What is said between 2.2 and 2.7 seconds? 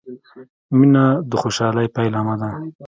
ده.